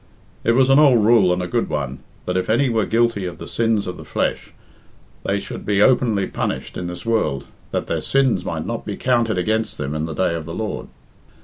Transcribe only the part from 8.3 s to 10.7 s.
might not be counted against them in the day of the